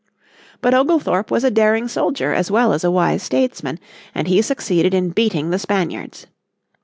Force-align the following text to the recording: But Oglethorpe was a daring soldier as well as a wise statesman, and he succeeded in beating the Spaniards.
But 0.61 0.73
Oglethorpe 0.73 1.29
was 1.29 1.43
a 1.43 1.51
daring 1.51 1.87
soldier 1.87 2.33
as 2.33 2.49
well 2.49 2.73
as 2.73 2.83
a 2.83 2.89
wise 2.89 3.21
statesman, 3.21 3.77
and 4.15 4.27
he 4.27 4.41
succeeded 4.41 4.95
in 4.95 5.09
beating 5.11 5.51
the 5.51 5.59
Spaniards. 5.59 6.25